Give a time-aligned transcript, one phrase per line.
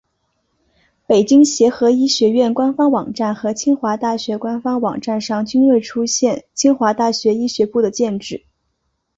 [1.05, 8.43] 北京协和医学院官方网站和清华大学官方网站上均未出现清华大学医学部的建制。